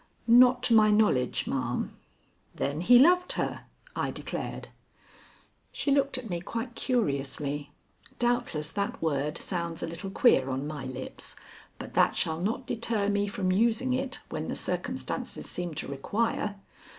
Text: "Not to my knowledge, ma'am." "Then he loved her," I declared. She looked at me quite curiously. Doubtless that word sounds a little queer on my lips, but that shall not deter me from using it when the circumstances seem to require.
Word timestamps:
"Not 0.25 0.63
to 0.63 0.73
my 0.73 0.89
knowledge, 0.89 1.45
ma'am." 1.45 1.95
"Then 2.55 2.81
he 2.81 2.97
loved 2.97 3.33
her," 3.33 3.65
I 3.95 4.09
declared. 4.09 4.69
She 5.71 5.91
looked 5.91 6.17
at 6.17 6.27
me 6.27 6.41
quite 6.41 6.73
curiously. 6.73 7.69
Doubtless 8.17 8.71
that 8.71 8.99
word 8.99 9.37
sounds 9.37 9.83
a 9.83 9.87
little 9.87 10.09
queer 10.09 10.49
on 10.49 10.65
my 10.65 10.85
lips, 10.85 11.35
but 11.77 11.93
that 11.93 12.15
shall 12.15 12.39
not 12.41 12.65
deter 12.65 13.09
me 13.09 13.27
from 13.27 13.51
using 13.51 13.93
it 13.93 14.21
when 14.29 14.47
the 14.47 14.55
circumstances 14.55 15.45
seem 15.47 15.75
to 15.75 15.87
require. 15.87 16.55